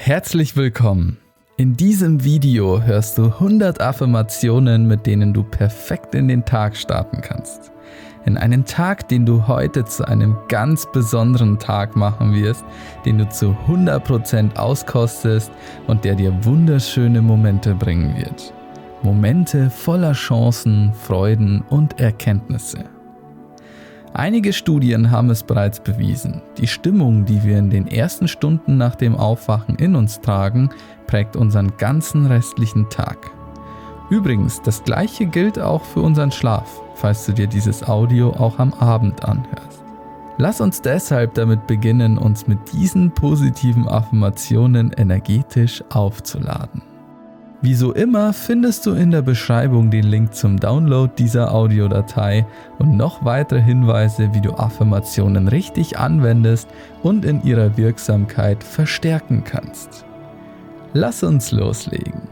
Herzlich 0.00 0.56
willkommen. 0.56 1.18
In 1.56 1.76
diesem 1.76 2.22
Video 2.22 2.80
hörst 2.80 3.18
du 3.18 3.24
100 3.24 3.80
Affirmationen, 3.80 4.86
mit 4.86 5.06
denen 5.06 5.34
du 5.34 5.42
perfekt 5.42 6.14
in 6.14 6.28
den 6.28 6.44
Tag 6.44 6.76
starten 6.76 7.20
kannst. 7.20 7.72
In 8.24 8.38
einen 8.38 8.64
Tag, 8.64 9.08
den 9.08 9.26
du 9.26 9.48
heute 9.48 9.84
zu 9.84 10.06
einem 10.06 10.36
ganz 10.46 10.86
besonderen 10.92 11.58
Tag 11.58 11.96
machen 11.96 12.32
wirst, 12.32 12.64
den 13.04 13.18
du 13.18 13.28
zu 13.28 13.56
100% 13.66 14.56
auskostest 14.56 15.50
und 15.88 16.04
der 16.04 16.14
dir 16.14 16.32
wunderschöne 16.44 17.20
Momente 17.20 17.74
bringen 17.74 18.16
wird. 18.16 18.54
Momente 19.02 19.68
voller 19.68 20.12
Chancen, 20.12 20.92
Freuden 20.94 21.62
und 21.68 22.00
Erkenntnisse. 22.00 22.84
Einige 24.14 24.52
Studien 24.52 25.10
haben 25.10 25.30
es 25.30 25.42
bereits 25.42 25.80
bewiesen. 25.80 26.42
Die 26.56 26.66
Stimmung, 26.66 27.24
die 27.24 27.42
wir 27.44 27.58
in 27.58 27.70
den 27.70 27.86
ersten 27.86 28.26
Stunden 28.26 28.76
nach 28.76 28.94
dem 28.94 29.16
Aufwachen 29.16 29.76
in 29.76 29.94
uns 29.94 30.20
tragen, 30.20 30.70
prägt 31.06 31.36
unseren 31.36 31.76
ganzen 31.76 32.26
restlichen 32.26 32.88
Tag. 32.88 33.30
Übrigens, 34.10 34.62
das 34.62 34.82
gleiche 34.82 35.26
gilt 35.26 35.58
auch 35.58 35.84
für 35.84 36.00
unseren 36.00 36.32
Schlaf, 36.32 36.80
falls 36.94 37.26
du 37.26 37.32
dir 37.32 37.46
dieses 37.46 37.86
Audio 37.86 38.30
auch 38.30 38.58
am 38.58 38.72
Abend 38.74 39.24
anhörst. 39.24 39.84
Lass 40.38 40.60
uns 40.60 40.80
deshalb 40.80 41.34
damit 41.34 41.66
beginnen, 41.66 42.16
uns 42.16 42.46
mit 42.46 42.72
diesen 42.72 43.10
positiven 43.10 43.88
Affirmationen 43.88 44.92
energetisch 44.92 45.82
aufzuladen. 45.90 46.87
Wie 47.60 47.74
so 47.74 47.92
immer 47.92 48.32
findest 48.32 48.86
du 48.86 48.92
in 48.92 49.10
der 49.10 49.22
Beschreibung 49.22 49.90
den 49.90 50.04
Link 50.04 50.32
zum 50.32 50.60
Download 50.60 51.12
dieser 51.18 51.52
Audiodatei 51.52 52.46
und 52.78 52.96
noch 52.96 53.24
weitere 53.24 53.60
Hinweise, 53.60 54.32
wie 54.32 54.40
du 54.40 54.52
Affirmationen 54.54 55.48
richtig 55.48 55.98
anwendest 55.98 56.68
und 57.02 57.24
in 57.24 57.42
ihrer 57.42 57.76
Wirksamkeit 57.76 58.62
verstärken 58.62 59.42
kannst. 59.44 60.04
Lass 60.92 61.24
uns 61.24 61.50
loslegen. 61.50 62.28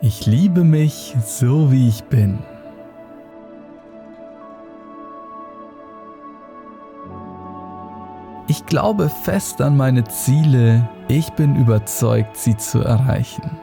Ich 0.00 0.24
liebe 0.24 0.64
mich 0.64 1.14
so 1.26 1.70
wie 1.70 1.88
ich 1.88 2.04
bin. 2.04 2.38
Ich 8.50 8.64
glaube 8.64 9.10
fest 9.10 9.60
an 9.60 9.76
meine 9.76 10.04
Ziele. 10.04 10.88
Ich 11.06 11.30
bin 11.32 11.54
überzeugt, 11.54 12.38
sie 12.38 12.56
zu 12.56 12.80
erreichen. 12.80 13.58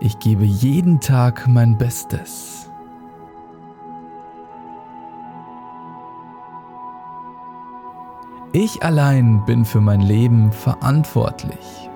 Ich 0.00 0.18
gebe 0.20 0.44
jeden 0.44 1.00
Tag 1.00 1.46
mein 1.48 1.76
Bestes. 1.76 2.70
Ich 8.52 8.82
allein 8.82 9.44
bin 9.44 9.66
für 9.66 9.82
mein 9.82 10.00
Leben 10.00 10.50
verantwortlich. 10.50 11.90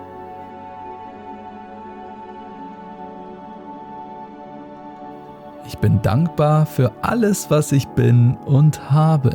Ich 5.70 5.78
bin 5.78 6.02
dankbar 6.02 6.66
für 6.66 6.90
alles, 7.00 7.48
was 7.48 7.70
ich 7.70 7.86
bin 7.90 8.36
und 8.38 8.90
habe. 8.90 9.30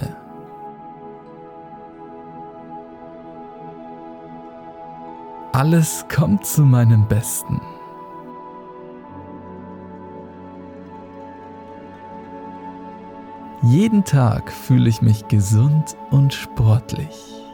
Alles 5.53 6.05
kommt 6.13 6.45
zu 6.45 6.63
meinem 6.63 7.07
Besten. 7.07 7.61
Jeden 13.61 14.03
Tag 14.03 14.51
fühle 14.51 14.89
ich 14.89 15.01
mich 15.01 15.29
gesund 15.29 15.95
und 16.11 16.33
sportlich. 16.33 17.44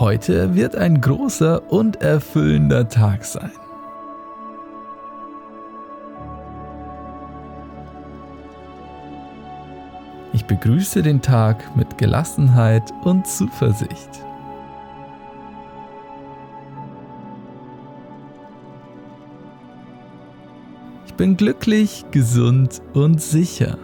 Heute 0.00 0.54
wird 0.54 0.76
ein 0.76 1.02
großer 1.02 1.70
und 1.70 2.00
erfüllender 2.00 2.88
Tag 2.88 3.22
sein. 3.22 3.52
Ich 10.32 10.46
begrüße 10.46 11.02
den 11.02 11.20
Tag 11.20 11.76
mit 11.76 11.98
Gelassenheit 11.98 12.90
und 13.04 13.26
Zuversicht. 13.26 14.24
Ich 21.04 21.12
bin 21.12 21.36
glücklich, 21.36 22.06
gesund 22.10 22.80
und 22.94 23.20
sicher. 23.20 23.76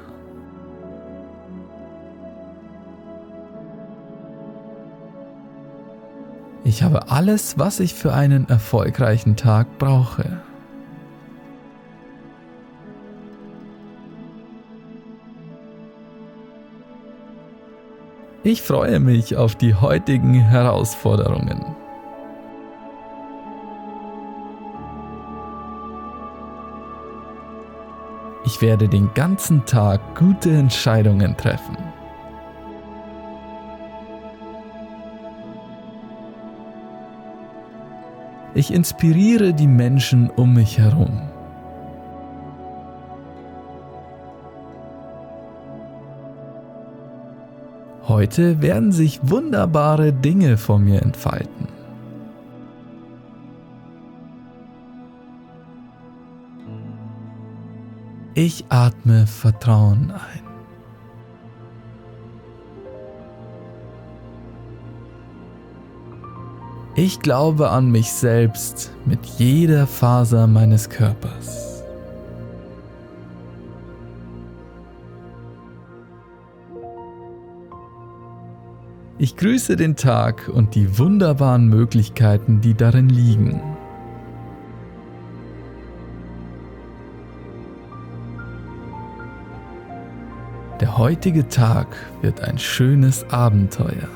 Ich 6.77 6.83
habe 6.83 7.11
alles, 7.11 7.59
was 7.59 7.81
ich 7.81 7.95
für 7.95 8.13
einen 8.13 8.51
erfolgreichen 8.51 9.35
Tag 9.35 9.79
brauche. 9.79 10.43
Ich 18.45 18.61
freue 18.61 19.01
mich 19.01 19.37
auf 19.37 19.55
die 19.55 19.75
heutigen 19.75 20.35
Herausforderungen. 20.35 21.65
Ich 28.45 28.61
werde 28.61 28.87
den 28.87 29.15
ganzen 29.15 29.65
Tag 29.65 30.15
gute 30.15 30.51
Entscheidungen 30.51 31.39
treffen. 31.39 31.86
Ich 38.57 38.73
inspiriere 38.73 39.53
die 39.53 39.67
Menschen 39.67 40.31
um 40.31 40.55
mich 40.55 40.79
herum. 40.79 41.21
Heute 48.09 48.63
werden 48.63 48.93
sich 48.93 49.21
wunderbare 49.23 50.15
Dinge 50.15 50.57
vor 50.57 50.79
mir 50.79 51.03
entfalten. 51.03 51.69
Ich 58.33 58.65
atme 58.71 59.27
Vertrauen 59.27 60.13
ein. 60.13 60.46
Ich 66.99 67.21
glaube 67.21 67.69
an 67.69 67.91
mich 67.91 68.11
selbst 68.11 68.91
mit 69.05 69.23
jeder 69.37 69.87
Faser 69.87 70.47
meines 70.47 70.89
Körpers. 70.89 71.85
Ich 79.19 79.37
grüße 79.37 79.77
den 79.77 79.97
Tag 79.97 80.49
und 80.49 80.75
die 80.75 80.99
wunderbaren 80.99 81.69
Möglichkeiten, 81.69 82.63
die 82.63 82.73
darin 82.73 83.11
liegen. 83.11 83.61
Der 90.81 90.97
heutige 90.97 91.47
Tag 91.49 91.89
wird 92.23 92.41
ein 92.41 92.59
schönes 92.59 93.29
Abenteuer. 93.29 94.09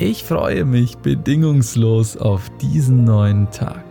Ich 0.00 0.22
freue 0.22 0.64
mich 0.64 0.96
bedingungslos 0.98 2.16
auf 2.16 2.48
diesen 2.60 3.02
neuen 3.02 3.50
Tag. 3.50 3.84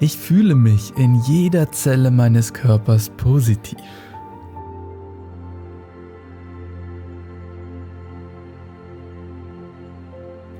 Ich 0.00 0.18
fühle 0.18 0.54
mich 0.54 0.92
in 0.98 1.14
jeder 1.22 1.72
Zelle 1.72 2.10
meines 2.10 2.52
Körpers 2.52 3.08
positiv. 3.16 3.78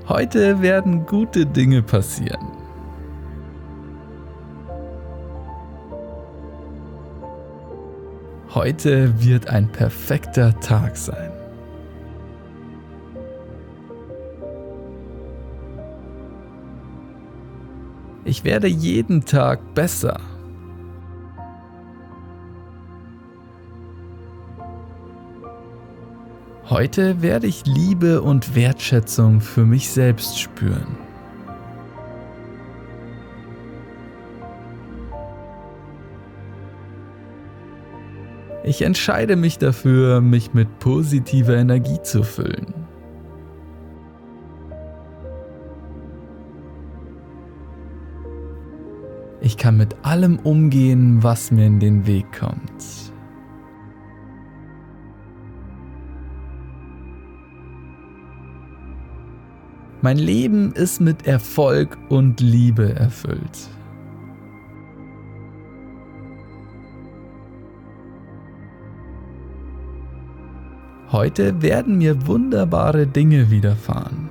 Heute 0.09 0.63
werden 0.63 1.05
gute 1.05 1.45
Dinge 1.45 1.83
passieren. 1.83 2.58
Heute 8.55 9.23
wird 9.23 9.49
ein 9.49 9.71
perfekter 9.71 10.59
Tag 10.61 10.97
sein. 10.97 11.31
Ich 18.25 18.45
werde 18.45 18.67
jeden 18.67 19.27
Tag 19.27 19.75
besser. 19.75 20.21
Heute 26.71 27.21
werde 27.21 27.47
ich 27.47 27.67
Liebe 27.67 28.23
und 28.23 28.55
Wertschätzung 28.55 29.41
für 29.41 29.67
mich 29.67 29.91
selbst 29.91 30.39
spüren. 30.39 31.08
Ich 38.69 38.83
entscheide 38.83 39.37
mich 39.37 39.57
dafür, 39.57 40.21
mich 40.21 40.53
mit 40.53 40.79
positiver 40.79 41.57
Energie 41.57 42.03
zu 42.03 42.23
füllen. 42.23 42.75
Ich 49.41 49.57
kann 49.57 49.79
mit 49.79 49.97
allem 50.03 50.39
umgehen, 50.41 51.23
was 51.23 51.51
mir 51.51 51.65
in 51.65 51.81
den 51.81 52.07
Weg 52.07 52.27
kommt. 52.39 52.85
Mein 60.03 60.19
Leben 60.19 60.73
ist 60.73 61.01
mit 61.01 61.27
Erfolg 61.27 61.97
und 62.11 62.41
Liebe 62.41 62.95
erfüllt. 62.95 63.71
Heute 71.11 71.63
werden 71.63 71.97
mir 71.97 72.27
wunderbare 72.27 73.07
Dinge 73.07 73.51
widerfahren. 73.51 74.29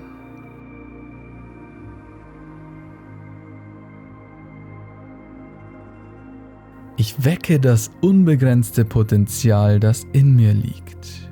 Ich 6.97 7.24
wecke 7.24 7.59
das 7.59 7.89
unbegrenzte 8.01 8.85
Potenzial, 8.85 9.79
das 9.79 10.03
in 10.13 10.35
mir 10.35 10.53
liegt. 10.53 11.29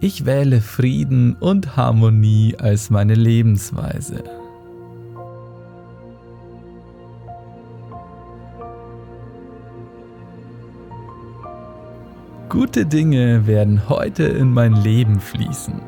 Ich 0.00 0.26
wähle 0.26 0.60
Frieden 0.60 1.34
und 1.34 1.76
Harmonie 1.76 2.56
als 2.56 2.88
meine 2.90 3.14
Lebensweise. 3.14 4.37
Gute 12.48 12.86
Dinge 12.86 13.46
werden 13.46 13.90
heute 13.90 14.22
in 14.22 14.54
mein 14.54 14.72
Leben 14.72 15.20
fließen. 15.20 15.82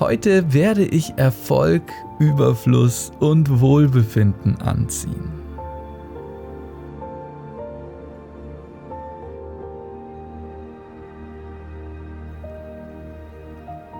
Heute 0.00 0.54
werde 0.54 0.86
ich 0.86 1.12
Erfolg, 1.18 1.82
Überfluss 2.18 3.12
und 3.20 3.60
Wohlbefinden 3.60 4.56
anziehen. 4.62 5.41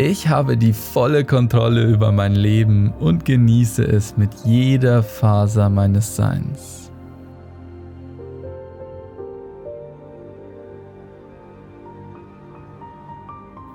Ich 0.04 0.28
habe 0.28 0.56
die 0.56 0.72
volle 0.72 1.25
Kontrolle 1.25 1.84
über 1.84 2.10
mein 2.10 2.34
Leben 2.34 2.93
und 2.99 3.25
genieße 3.25 3.84
es 3.84 4.16
mit 4.16 4.34
jeder 4.43 5.04
Faser 5.04 5.69
meines 5.69 6.16
Seins. 6.16 6.90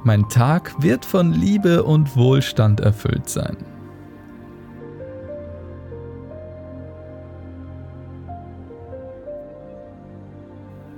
Mein 0.04 0.28
Tag 0.28 0.74
wird 0.84 1.06
von 1.06 1.32
Liebe 1.32 1.84
und 1.84 2.18
Wohlstand 2.18 2.82
erfüllt 2.82 3.30
sein. 3.30 3.56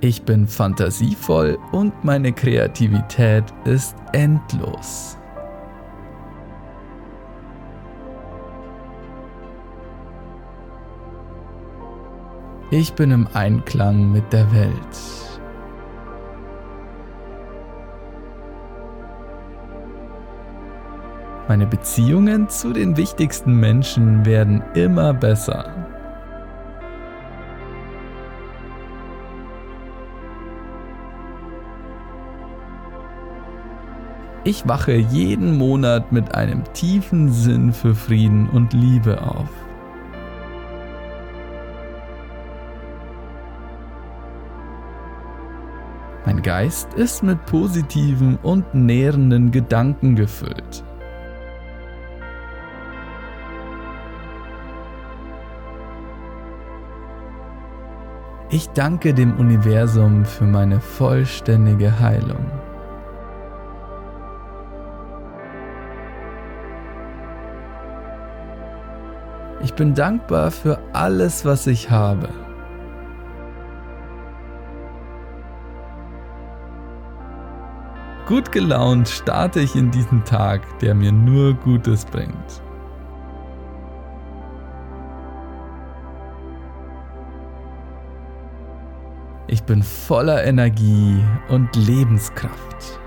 Ich 0.00 0.24
bin 0.24 0.48
fantasievoll 0.48 1.56
und 1.70 1.92
meine 2.02 2.32
Kreativität 2.32 3.44
ist 3.64 3.94
endlos. 4.12 5.19
Ich 12.72 12.92
bin 12.92 13.10
im 13.10 13.26
Einklang 13.34 14.12
mit 14.12 14.32
der 14.32 14.52
Welt. 14.52 14.70
Meine 21.48 21.66
Beziehungen 21.66 22.48
zu 22.48 22.72
den 22.72 22.96
wichtigsten 22.96 23.58
Menschen 23.58 24.24
werden 24.24 24.62
immer 24.74 25.12
besser. 25.12 25.88
Ich 34.44 34.68
wache 34.68 34.92
jeden 34.92 35.58
Monat 35.58 36.12
mit 36.12 36.36
einem 36.36 36.62
tiefen 36.72 37.32
Sinn 37.32 37.72
für 37.72 37.96
Frieden 37.96 38.48
und 38.48 38.72
Liebe 38.72 39.20
auf. 39.22 39.59
Mein 46.40 46.44
Geist 46.46 46.94
ist 46.94 47.22
mit 47.22 47.44
positiven 47.44 48.38
und 48.38 48.74
nährenden 48.74 49.50
Gedanken 49.50 50.16
gefüllt. 50.16 50.82
Ich 58.48 58.70
danke 58.70 59.12
dem 59.12 59.38
Universum 59.38 60.24
für 60.24 60.44
meine 60.44 60.80
vollständige 60.80 62.00
Heilung. 62.00 62.50
Ich 69.62 69.74
bin 69.74 69.94
dankbar 69.94 70.50
für 70.50 70.78
alles, 70.94 71.44
was 71.44 71.66
ich 71.66 71.90
habe. 71.90 72.30
Gut 78.30 78.52
gelaunt 78.52 79.08
starte 79.08 79.58
ich 79.58 79.74
in 79.74 79.90
diesen 79.90 80.24
Tag, 80.24 80.60
der 80.78 80.94
mir 80.94 81.10
nur 81.10 81.52
Gutes 81.52 82.04
bringt. 82.04 82.62
Ich 89.48 89.64
bin 89.64 89.82
voller 89.82 90.44
Energie 90.44 91.20
und 91.48 91.74
Lebenskraft. 91.74 93.00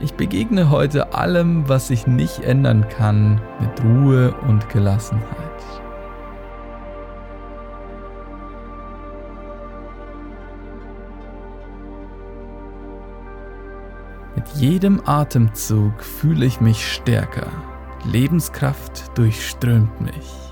Ich 0.00 0.14
begegne 0.14 0.70
heute 0.70 1.12
allem, 1.12 1.68
was 1.68 1.90
ich 1.90 2.06
nicht 2.06 2.40
ändern 2.40 2.88
kann, 2.88 3.38
mit 3.60 3.84
Ruhe 3.84 4.34
und 4.48 4.66
Gelassenheit. 4.70 5.47
Jedem 14.54 15.02
Atemzug 15.06 16.02
fühle 16.02 16.46
ich 16.46 16.60
mich 16.60 16.86
stärker. 16.86 17.48
Lebenskraft 18.04 19.16
durchströmt 19.16 20.00
mich. 20.00 20.48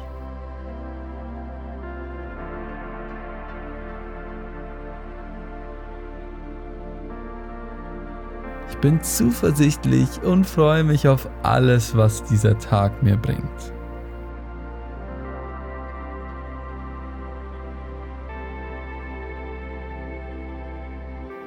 Ich 8.68 8.78
bin 8.78 9.02
zuversichtlich 9.02 10.22
und 10.22 10.46
freue 10.46 10.84
mich 10.84 11.08
auf 11.08 11.28
alles, 11.42 11.96
was 11.96 12.22
dieser 12.24 12.58
Tag 12.58 13.02
mir 13.02 13.16
bringt. 13.16 13.75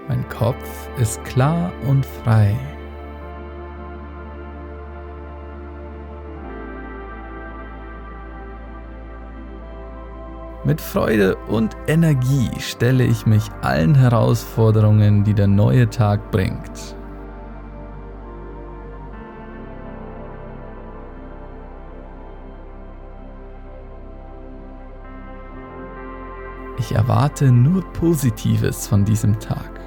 Mein 0.09 0.27
Kopf 0.27 0.89
ist 0.97 1.23
klar 1.23 1.71
und 1.87 2.03
frei. 2.03 2.57
Mit 10.63 10.81
Freude 10.81 11.35
und 11.47 11.77
Energie 11.85 12.49
stelle 12.57 13.03
ich 13.03 13.27
mich 13.27 13.43
allen 13.61 13.93
Herausforderungen, 13.93 15.23
die 15.23 15.35
der 15.35 15.47
neue 15.47 15.87
Tag 15.91 16.31
bringt. 16.31 16.95
Ich 26.79 26.95
erwarte 26.95 27.51
nur 27.51 27.83
Positives 27.93 28.87
von 28.87 29.05
diesem 29.05 29.39
Tag. 29.39 29.78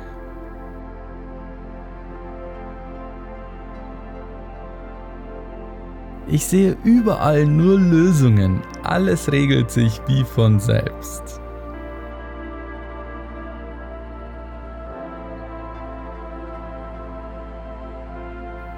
Ich 6.33 6.47
sehe 6.47 6.79
überall 6.83 7.45
nur 7.45 7.79
Lösungen. 7.79 8.63
Alles 8.83 9.31
regelt 9.31 9.71
sich 9.71 10.01
wie 10.07 10.25
von 10.25 10.59
selbst. 10.59 11.43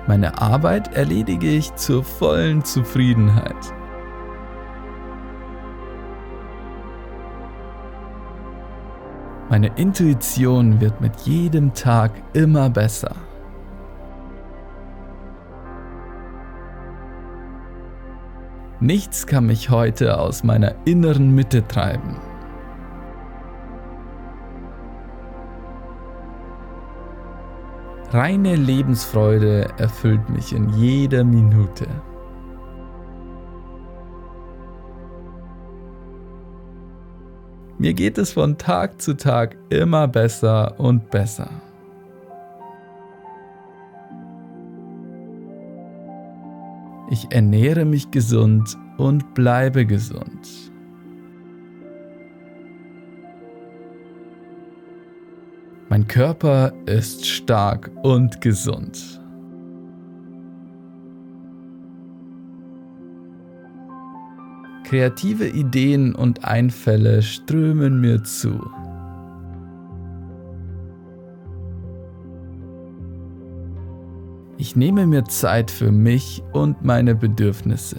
Meine 0.08 0.36
Arbeit 0.42 0.96
erledige 0.96 1.48
ich 1.48 1.72
zur 1.76 2.02
vollen 2.02 2.64
Zufriedenheit. 2.64 3.72
Meine 9.48 9.68
Intuition 9.76 10.80
wird 10.80 11.00
mit 11.00 11.20
jedem 11.20 11.72
Tag 11.72 12.10
immer 12.32 12.68
besser. 12.68 13.14
Nichts 18.84 19.26
kann 19.26 19.46
mich 19.46 19.70
heute 19.70 20.18
aus 20.18 20.44
meiner 20.44 20.74
inneren 20.84 21.34
Mitte 21.34 21.66
treiben. 21.66 22.16
Reine 28.10 28.56
Lebensfreude 28.56 29.70
erfüllt 29.78 30.28
mich 30.28 30.52
in 30.52 30.68
jeder 30.74 31.24
Minute. 31.24 31.86
Mir 37.78 37.94
geht 37.94 38.18
es 38.18 38.32
von 38.34 38.58
Tag 38.58 39.00
zu 39.00 39.16
Tag 39.16 39.56
immer 39.70 40.06
besser 40.08 40.78
und 40.78 41.10
besser. 41.10 41.48
Ich 47.14 47.30
ernähre 47.30 47.84
mich 47.84 48.10
gesund 48.10 48.76
und 48.98 49.34
bleibe 49.34 49.86
gesund. 49.86 50.72
Mein 55.88 56.08
Körper 56.08 56.72
ist 56.86 57.24
stark 57.24 57.88
und 58.02 58.40
gesund. 58.40 59.20
Kreative 64.82 65.46
Ideen 65.46 66.16
und 66.16 66.44
Einfälle 66.44 67.22
strömen 67.22 68.00
mir 68.00 68.24
zu. 68.24 68.58
Ich 74.56 74.76
nehme 74.76 75.06
mir 75.06 75.24
Zeit 75.24 75.70
für 75.70 75.90
mich 75.90 76.42
und 76.52 76.84
meine 76.84 77.14
Bedürfnisse. 77.14 77.98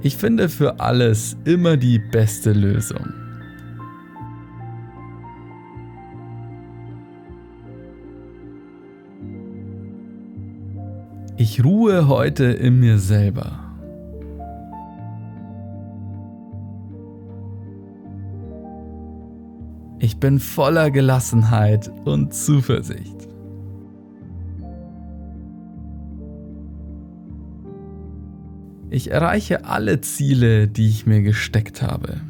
Ich 0.00 0.16
finde 0.16 0.48
für 0.48 0.78
alles 0.78 1.36
immer 1.44 1.76
die 1.76 1.98
beste 1.98 2.52
Lösung. 2.52 3.12
Ich 11.36 11.64
ruhe 11.64 12.08
heute 12.08 12.44
in 12.44 12.78
mir 12.78 12.98
selber. 12.98 13.67
Ich 20.00 20.18
bin 20.18 20.38
voller 20.38 20.90
Gelassenheit 20.92 21.90
und 22.04 22.32
Zuversicht. 22.32 23.16
Ich 28.90 29.10
erreiche 29.10 29.64
alle 29.64 30.00
Ziele, 30.00 30.68
die 30.68 30.88
ich 30.88 31.06
mir 31.06 31.22
gesteckt 31.22 31.82
habe. 31.82 32.20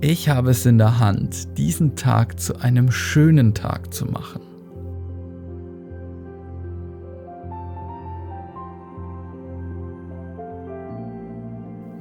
Ich 0.00 0.28
habe 0.28 0.50
es 0.50 0.64
in 0.66 0.78
der 0.78 1.00
Hand, 1.00 1.58
diesen 1.58 1.96
Tag 1.96 2.38
zu 2.38 2.60
einem 2.60 2.92
schönen 2.92 3.54
Tag 3.54 3.92
zu 3.92 4.06
machen. 4.06 4.45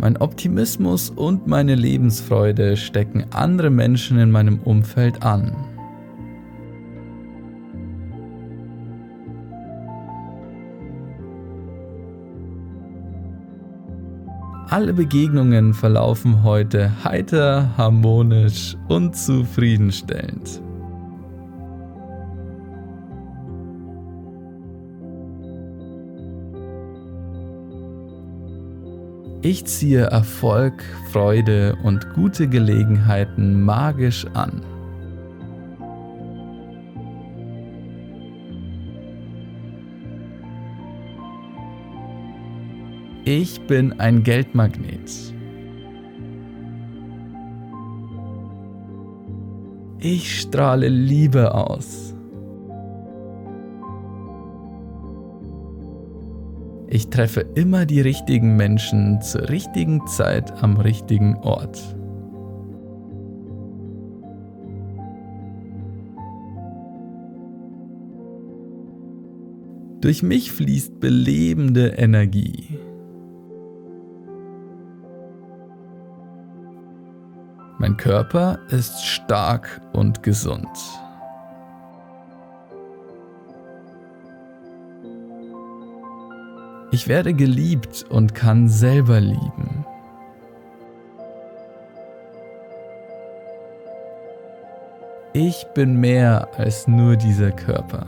Mein 0.05 0.17
Optimismus 0.17 1.09
und 1.09 1.47
meine 1.47 1.73
Lebensfreude 1.73 2.77
stecken 2.77 3.25
andere 3.31 3.71
Menschen 3.71 4.19
in 4.19 4.29
meinem 4.29 4.59
Umfeld 4.59 5.23
an. 5.23 5.55
Alle 14.69 14.93
Begegnungen 14.93 15.73
verlaufen 15.73 16.43
heute 16.43 16.91
heiter, 17.03 17.75
harmonisch 17.75 18.77
und 18.87 19.15
zufriedenstellend. 19.15 20.61
Ich 29.45 29.63
ziehe 29.65 30.05
Erfolg, 30.05 30.83
Freude 31.11 31.77
und 31.83 32.15
gute 32.15 32.47
Gelegenheiten 32.47 33.61
magisch 33.61 34.25
an. 34.33 34.59
Ich 43.23 43.61
bin 43.67 43.99
ein 43.99 44.23
Geldmagnet. 44.23 45.11
Ich 49.99 50.41
strahle 50.41 50.89
Liebe 50.89 51.53
aus. 51.53 52.14
Ich 56.95 57.09
treffe 57.09 57.41
immer 57.55 57.85
die 57.85 57.99
richtigen 57.99 58.55
Menschen 58.55 59.21
zur 59.21 59.49
richtigen 59.49 60.07
Zeit 60.07 60.63
am 60.63 60.77
richtigen 60.77 61.35
Ort. 61.35 61.77
Durch 69.99 70.23
mich 70.23 70.53
fließt 70.53 71.01
belebende 71.01 71.87
Energie. 71.97 72.79
Mein 77.77 77.97
Körper 77.97 78.59
ist 78.69 79.03
stark 79.03 79.81
und 79.91 80.23
gesund. 80.23 80.69
Ich 86.95 87.09
werde 87.09 87.33
geliebt 87.33 88.05
und 88.07 88.33
kann 88.33 88.69
selber 88.69 89.19
lieben. 89.19 89.85
Ich 95.33 95.67
bin 95.73 95.99
mehr 95.99 96.47
als 96.55 96.87
nur 96.87 97.17
dieser 97.17 97.51
Körper. 97.51 98.05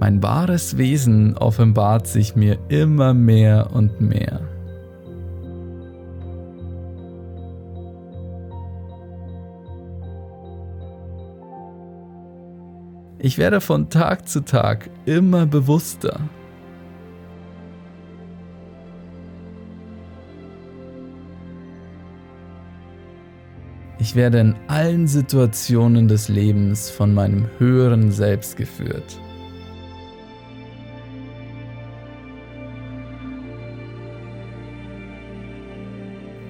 Mein 0.00 0.20
wahres 0.20 0.76
Wesen 0.76 1.38
offenbart 1.38 2.08
sich 2.08 2.34
mir 2.34 2.58
immer 2.70 3.14
mehr 3.14 3.70
und 3.72 4.00
mehr. 4.00 4.40
Ich 13.24 13.38
werde 13.38 13.62
von 13.62 13.88
Tag 13.88 14.28
zu 14.28 14.44
Tag 14.44 14.90
immer 15.06 15.46
bewusster. 15.46 16.20
Ich 23.98 24.14
werde 24.14 24.40
in 24.40 24.54
allen 24.66 25.06
Situationen 25.06 26.06
des 26.06 26.28
Lebens 26.28 26.90
von 26.90 27.14
meinem 27.14 27.48
höheren 27.56 28.12
Selbst 28.12 28.58
geführt. 28.58 29.18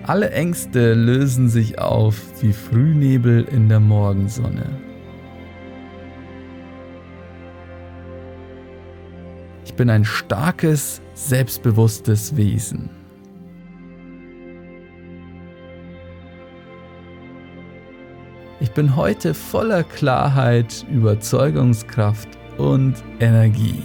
Alle 0.03 0.31
Ängste 0.31 0.95
lösen 0.95 1.49
sich 1.49 1.79
auf 1.79 2.21
wie 2.43 2.53
Frühnebel 2.53 3.45
in 3.45 3.69
der 3.69 3.79
Morgensonne. 3.79 4.94
Ich 9.75 9.77
bin 9.77 9.91
ein 9.91 10.05
starkes, 10.05 11.03
selbstbewusstes 11.15 12.37
Wesen. 12.37 12.91
Ich 18.61 18.71
bin 18.71 18.95
heute 18.95 19.35
voller 19.35 19.83
Klarheit, 19.83 20.87
Überzeugungskraft 20.93 22.29
und 22.57 22.95
Energie. 23.19 23.83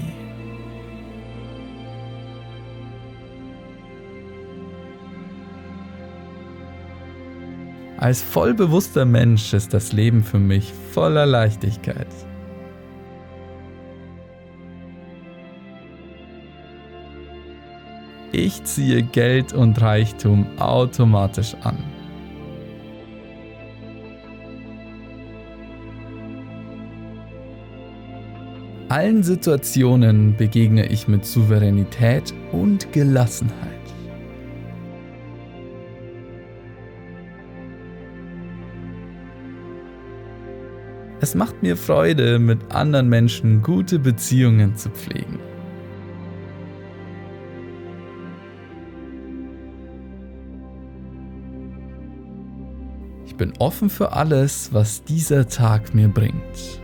Als 7.98 8.22
vollbewusster 8.22 9.06
Mensch 9.06 9.54
ist 9.56 9.74
das 9.74 9.92
Leben 9.92 10.24
für 10.24 10.38
mich 10.38 10.72
voller 10.92 11.26
Leichtigkeit. 11.26 12.29
Ich 18.32 18.64
ziehe 18.64 19.02
Geld 19.02 19.54
und 19.54 19.82
Reichtum 19.82 20.46
automatisch 20.60 21.56
an. 21.62 21.78
Allen 28.90 29.24
Situationen 29.24 30.36
begegne 30.36 30.88
ich 30.88 31.08
mit 31.08 31.26
Souveränität 31.26 32.34
und 32.52 32.92
Gelassenheit. 32.92 33.70
Es 41.22 41.36
macht 41.36 41.62
mir 41.62 41.76
Freude, 41.76 42.40
mit 42.40 42.72
anderen 42.74 43.10
Menschen 43.10 43.62
gute 43.62 44.00
Beziehungen 44.00 44.76
zu 44.76 44.90
pflegen. 44.90 45.49
Bin 53.40 53.54
offen 53.58 53.90
für 53.90 54.12
alles, 54.12 54.72
was 54.74 55.04
dieser 55.04 55.48
Tag 55.48 55.96
mir 55.96 56.10
bringt. 56.10 56.82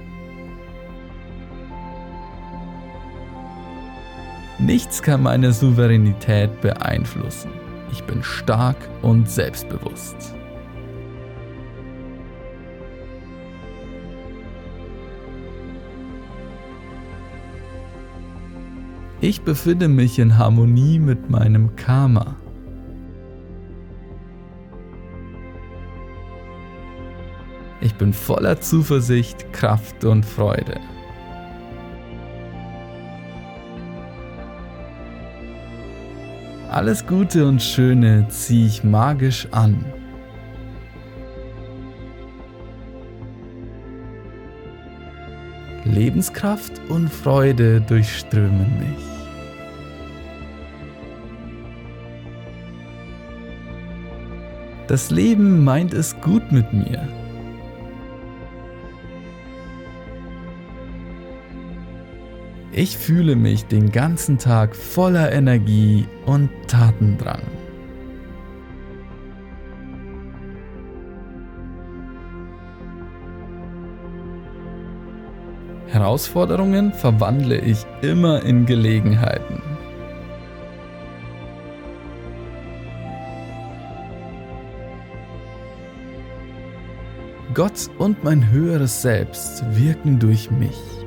Nichts 4.58 5.04
kann 5.04 5.22
meine 5.22 5.52
Souveränität 5.52 6.62
beeinflussen. 6.62 7.52
Ich 7.92 8.04
bin 8.06 8.24
stark 8.24 8.78
und 9.02 9.30
selbstbewusst. 9.30 10.34
Ich 19.20 19.42
befinde 19.42 19.90
mich 19.90 20.20
in 20.20 20.38
Harmonie 20.38 21.00
mit 21.00 21.30
meinem 21.30 21.76
Karma. 21.76 22.38
Ich 27.86 27.94
bin 27.94 28.14
voller 28.14 28.60
Zuversicht, 28.60 29.54
Kraft 29.54 30.06
und 30.06 30.26
Freude. 30.26 30.80
Alles 36.72 37.06
Gute 37.06 37.48
und 37.48 37.62
Schöne 37.62 38.28
ziehe 38.30 38.66
ich 38.66 38.84
magisch 38.84 39.48
an. 39.52 39.86
Lebenskraft 45.84 46.82
und 46.90 47.08
Freude 47.08 47.82
durchströmen 47.82 48.80
mich. 48.80 49.06
Das 54.88 55.12
Leben 55.12 55.64
meint 55.64 55.94
es 55.94 56.20
gut 56.22 56.52
mit 56.52 56.74
mir. 56.74 57.08
Ich 62.78 62.98
fühle 62.98 63.38
mich 63.38 63.68
den 63.68 63.90
ganzen 63.90 64.38
Tag 64.38 64.76
voller 64.76 65.32
Energie 65.32 66.10
und 66.26 66.50
Tatendrang. 66.68 67.44
Herausforderungen 75.88 76.92
verwandle 76.92 77.60
ich 77.60 77.86
immer 78.02 78.44
in 78.44 78.66
Gelegenheiten. 78.66 79.62
Gott 87.54 87.90
und 88.00 88.22
mein 88.26 88.52
höheres 88.52 89.02
Selbst 89.02 89.64
wirken 89.78 90.20
durch 90.20 90.52
mich. 90.52 91.05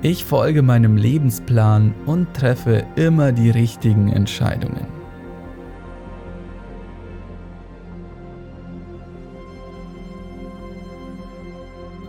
Ich 0.00 0.24
folge 0.24 0.62
meinem 0.62 0.96
Lebensplan 0.96 1.92
und 2.06 2.32
treffe 2.32 2.84
immer 2.94 3.32
die 3.32 3.50
richtigen 3.50 4.12
Entscheidungen. 4.12 4.86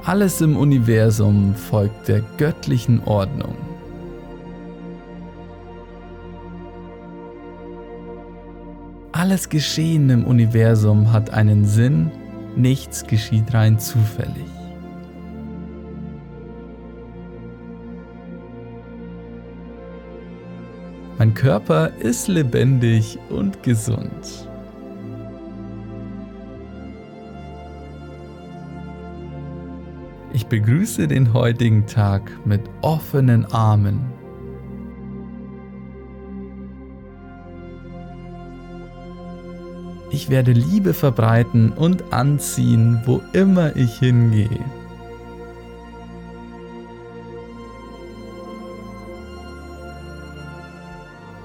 Alles 0.06 0.40
im 0.42 0.56
Universum 0.56 1.56
folgt 1.56 2.08
der 2.08 2.22
göttlichen 2.38 3.04
Ordnung. 3.06 3.56
Alles 9.12 9.50
Geschehen 9.50 10.12
im 10.12 10.26
Universum 10.26 11.12
hat 11.12 11.32
einen 11.32 11.66
Sinn, 11.66 12.12
nichts 12.56 13.06
geschieht 13.08 13.52
rein 13.52 13.80
zufällig. 13.80 14.59
Mein 21.20 21.34
Körper 21.34 21.92
ist 22.00 22.30
lebendig 22.30 23.20
und 23.30 23.62
gesund. 23.62 24.48
Ich 30.32 30.46
begrüße 30.46 31.10
den 31.10 31.34
heutigen 31.34 31.86
Tag 31.88 32.32
mit 32.46 32.62
offenen 32.80 33.44
Armen. 33.52 34.00
Ich 40.12 40.30
werde 40.30 40.54
Liebe 40.54 40.94
verbreiten 40.94 41.74
und 41.74 42.14
anziehen, 42.14 43.02
wo 43.06 43.20
immer 43.34 43.76
ich 43.76 44.00
hingehe. 44.00 44.64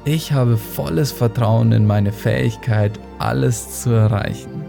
Ich 0.06 0.32
habe 0.32 0.58
volles 0.58 1.12
Vertrauen 1.12 1.72
in 1.72 1.86
meine 1.86 2.12
Fähigkeit, 2.12 3.00
alles 3.18 3.80
zu 3.82 3.90
erreichen. 3.90 4.62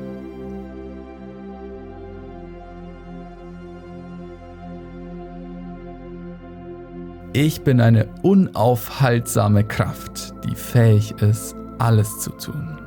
Ich 7.34 7.64
bin 7.64 7.82
eine 7.82 8.08
unaufhaltsame 8.22 9.66
Kraft, 9.66 10.34
die 10.46 10.56
fähig 10.56 11.12
ist, 11.22 11.54
alles 11.80 12.20
zu 12.22 12.30
tun. 12.32 12.78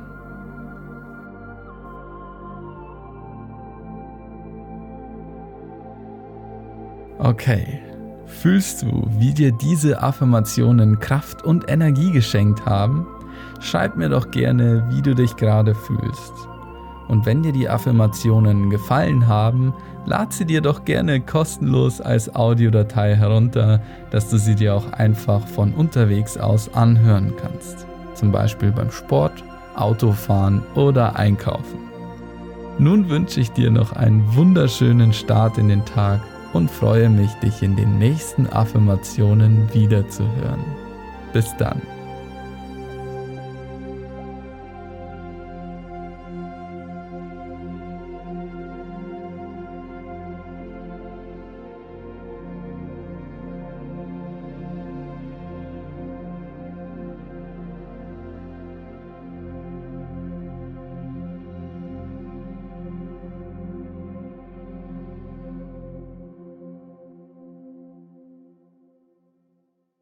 Okay, 7.19 7.79
Fühlst 8.41 8.83
du, 8.83 9.05
wie 9.17 9.33
dir 9.33 9.51
diese 9.51 10.01
Affirmationen 10.01 11.01
Kraft 11.01 11.43
und 11.43 11.69
Energie 11.69 12.13
geschenkt 12.13 12.65
haben? 12.65 13.05
Schreib 13.59 13.97
mir 13.97 14.07
doch 14.07 14.31
gerne, 14.31 14.87
wie 14.91 15.01
du 15.01 15.13
dich 15.13 15.35
gerade 15.35 15.75
fühlst. 15.75 16.31
Und 17.09 17.25
wenn 17.25 17.43
dir 17.43 17.51
die 17.51 17.67
Affirmationen 17.67 18.69
gefallen 18.69 19.27
haben, 19.27 19.73
lad 20.05 20.31
sie 20.31 20.45
dir 20.45 20.61
doch 20.61 20.85
gerne 20.85 21.19
kostenlos 21.19 21.99
als 21.99 22.33
Audiodatei 22.33 23.13
herunter, 23.13 23.81
dass 24.09 24.29
du 24.29 24.37
sie 24.37 24.55
dir 24.55 24.73
auch 24.73 24.89
einfach 24.93 25.45
von 25.45 25.73
unterwegs 25.73 26.37
aus 26.37 26.73
anhören 26.73 27.33
kannst. 27.41 27.85
Zum 28.13 28.31
Beispiel 28.31 28.71
beim 28.71 28.89
Sport, 28.89 29.43
Autofahren 29.75 30.63
oder 30.75 31.17
Einkaufen. 31.17 31.79
Nun 32.77 33.09
wünsche 33.09 33.41
ich 33.41 33.51
dir 33.51 33.69
noch 33.69 33.91
einen 33.91 34.33
wunderschönen 34.33 35.11
Start 35.11 35.57
in 35.57 35.67
den 35.67 35.83
Tag 35.83 36.21
und 36.53 36.69
freue 36.69 37.09
mich, 37.09 37.31
dich 37.35 37.61
in 37.61 37.75
den 37.75 37.97
nächsten 37.97 38.47
Affirmationen 38.47 39.73
wiederzuhören. 39.73 40.63
Bis 41.33 41.55
dann. 41.57 41.81